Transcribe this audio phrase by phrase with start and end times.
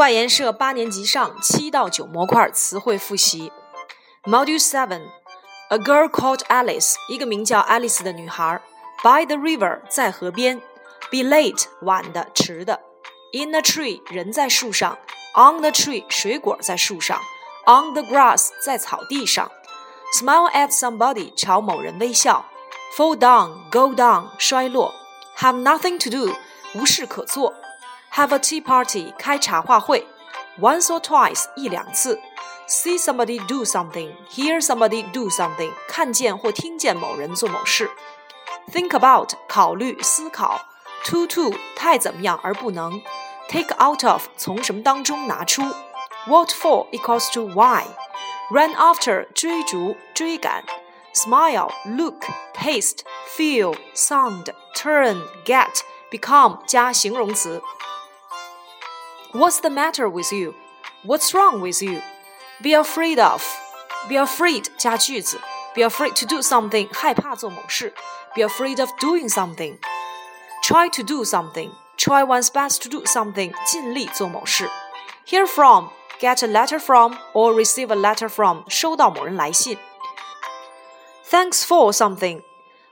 [0.00, 3.52] 外研社八年级上七到九模块词汇复习。
[4.24, 5.02] Module Seven,
[5.68, 8.62] A girl called Alice，一个名叫爱丽丝的女孩。
[9.02, 10.62] By the river，在河边。
[11.10, 12.80] Be late，晚的，迟的。
[13.34, 14.96] In a tree，人在树上。
[15.34, 17.20] On the tree，水果在树上。
[17.66, 19.50] On the grass，在草地上。
[20.18, 22.46] Smile at somebody，朝某人微笑。
[22.96, 24.94] Fall down，go down，摔落。
[25.36, 26.34] Have nothing to do，
[26.74, 27.52] 无事可做。
[28.13, 30.07] Have a tea party，开茶话会。
[30.59, 32.19] Once or twice，一两次。
[32.67, 37.91] See somebody do something，hear somebody do something，看见或听见某人做某事。
[38.71, 40.61] Think about，考虑、思考。
[41.03, 43.01] Too too，太怎么样而不能。
[43.47, 45.61] Take out of，从什么当中拿出。
[46.25, 50.63] What for equals to why。Run after，追逐、追赶。
[51.13, 52.99] Smile, look, taste,
[53.37, 57.61] feel, sound, turn, get, become 加形容词。
[59.33, 60.55] What's the matter with you?
[61.03, 62.01] What's wrong with you?
[62.61, 63.43] Be afraid of.
[64.07, 65.39] Be afraid 加句子。
[65.75, 67.93] Be afraid to do something 害怕做某事。
[68.33, 69.77] Be afraid of doing something.
[70.63, 71.71] Try to do something.
[71.97, 74.69] Try one's best to do something 尽力做某事。
[75.27, 79.77] Hear from get a letter from or receive a letter from 收到某人来信。
[81.29, 82.43] Thanks for something.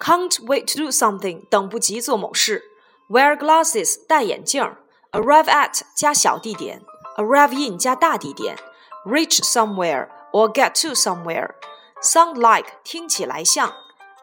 [0.00, 2.72] Can't wait to do something 等不及做某事。
[3.08, 4.78] Wear glasses 戴眼镜儿。
[5.12, 6.82] arrive at 加小地点，
[7.16, 8.56] arrive in 加大地点，
[9.04, 13.72] reach somewhere or get to somewhere。sound like 听起来像，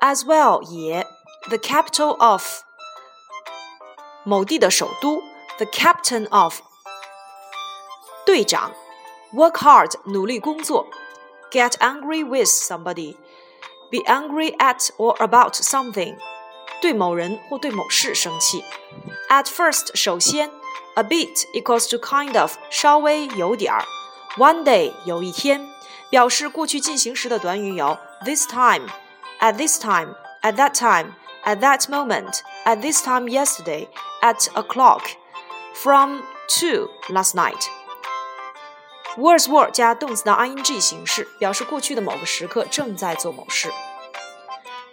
[0.00, 1.06] as well 也，
[1.48, 2.42] the capital of
[4.24, 5.22] 某地的首都，
[5.58, 6.60] the captain of
[8.26, 8.72] 队长，
[9.32, 10.86] work hard 努力工作，
[11.50, 16.18] get angry with somebody。be angry at or about something，
[16.82, 18.64] 对某人或对某事生气。
[19.28, 20.50] At first，首先
[20.94, 23.84] a bit equals to kind of，稍微有点儿。
[24.36, 25.68] One day，有一天，
[26.10, 28.88] 表示过去进行时的短语有 this time,
[29.40, 33.88] at this time, at that time, at that moment, at this time yesterday,
[34.22, 35.02] at o'clock,
[35.74, 36.20] from
[36.60, 37.66] to last night.
[39.16, 43.72] Was were 加动词的 ing 形式，表示过去的某个时刻正在做某事。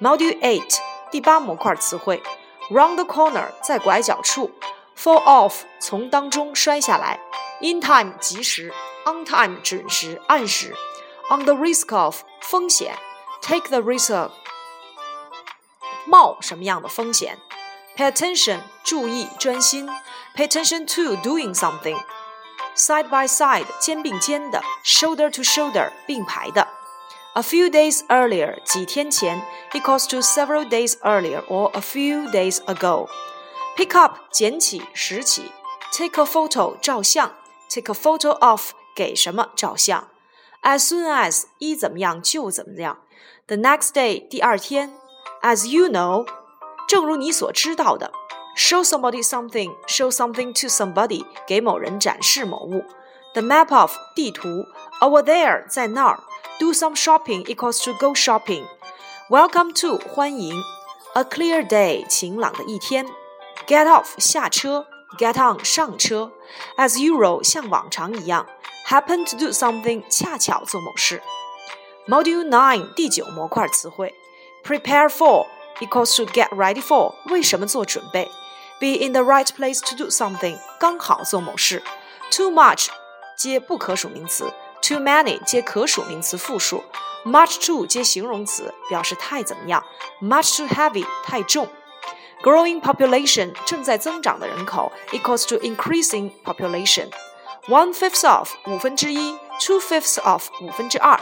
[0.00, 0.78] Module Eight
[1.10, 2.22] 第八模块词汇，
[2.70, 4.50] round the corner 在拐角处。
[4.96, 7.18] fall off 从当中摔下来，
[7.60, 8.72] in time 及时，
[9.04, 10.74] on time 准时按时，
[11.28, 12.96] on the risk of 风险，
[13.42, 14.30] take the risk of
[16.06, 17.38] 冒什么样的风险，
[17.96, 19.88] pay attention 注意专心，
[20.36, 26.68] pay attention to doing something。side by side 肩并肩的，shoulder to shoulder 并排的。
[27.34, 33.98] A few days earlier 几天前 equals to several days earlier or a few days ago。Pick
[33.98, 35.50] up 捡起拾起，
[35.92, 37.32] take a photo 照相，
[37.68, 40.08] take a photo of 给什么照相，
[40.62, 42.98] as soon as 一怎么样就怎么样，
[43.48, 44.92] the next day 第二天，
[45.42, 46.24] as you know
[46.86, 48.12] 正如你所知道的，
[48.56, 52.84] show somebody something show something to somebody 给某人展示某物，
[53.32, 54.64] the map of 地图，
[55.00, 56.22] over there 在那儿
[56.58, 60.62] ，do some shopping equals to go shopping。Welcome to 欢迎，
[61.14, 63.06] a clear day 晴朗的一天。
[63.66, 64.86] Get off 下车，
[65.18, 66.32] Get on 上车，
[66.76, 68.46] as usual 像往常一样，
[68.86, 71.22] happen to do something 恰巧做某事。
[72.06, 74.14] Module Nine 第九模块词汇，
[74.62, 75.46] prepare for
[75.80, 78.30] equals to get ready for 为什么做准备，
[78.78, 81.82] be in the right place to do something 刚好做某事，
[82.30, 82.88] too much
[83.38, 86.82] 接不可数名词 ，too many 接可数名词复数，
[87.24, 89.84] much too 接形容词表示太怎么样，
[90.20, 91.68] much too heavy 太重。
[92.42, 97.10] Growing population 正在增长的人口 equals to increasing population.
[97.68, 101.18] One fifth of 五分之一，two fifths of 五分之二。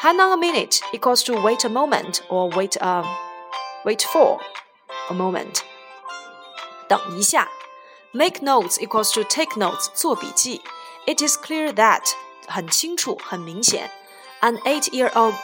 [0.00, 3.04] Hang on a minute equals to wait a moment or wait a
[3.84, 4.38] wait for
[5.10, 5.60] a moment.
[6.88, 7.48] 等一下。
[8.12, 10.60] Make notes equals to take notes 做笔记。
[11.06, 12.02] It is clear that
[12.46, 13.90] 很清楚，很明显。
[14.40, 15.34] An eight-year-old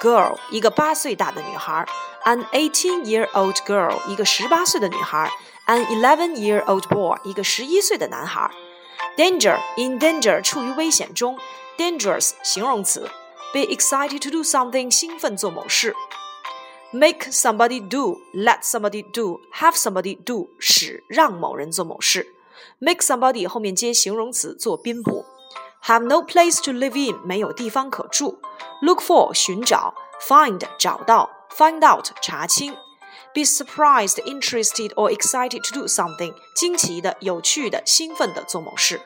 [0.00, 1.86] girl 一个八岁大的女孩。
[2.24, 5.28] an 18-year-old girl，一个十八岁的女孩；
[5.66, 8.48] an 11-year-old boy，一个十一岁的男孩。
[9.16, 11.36] danger，in danger，处于危险中；
[11.76, 13.10] dangerous，形容词。
[13.52, 15.96] be excited to do something，兴奋做某事。
[16.92, 22.34] make somebody do，let somebody do，have somebody do，使让某人做某事。
[22.78, 25.24] make somebody 后面接形容词做宾补。
[25.86, 28.40] have no place to live in，没有地方可住。
[28.80, 31.30] look for，寻找；find，找到。
[31.54, 32.74] find out 查清，
[33.34, 39.02] be surprised, interested or excited to do something 惊奇的、有趣的、兴奋的做某事。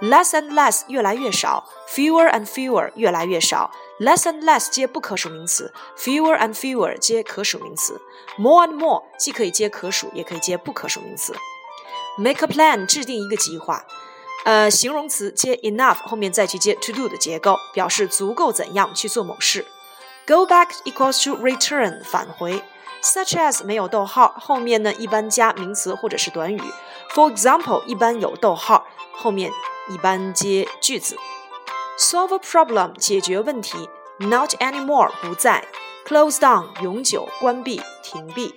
[0.00, 3.70] less and less 越来越少，fewer and fewer 越来越少，
[4.00, 7.98] less and less 接不可数名词，fewer and fewer 接可数名词，
[8.38, 11.34] more and more 既可以接可数，也可以接不可数名词。
[12.18, 13.84] make a plan 制定一个计划，
[14.43, 19.65] 呃，形容词接 enough 后面再去接 to do 的结构，表示足够怎样去做某事。
[20.27, 22.61] Go back equals to return 返回。
[23.01, 26.61] Such as 没有逗号，后面呢一般加名词或者是短语。
[27.13, 29.51] For example 一般有逗号，后面
[29.89, 31.17] 一般接句子。
[31.97, 33.89] Solve a problem 解决问题。
[34.19, 35.65] Not anymore 不再。
[36.07, 38.55] Close down 永久关闭停闭。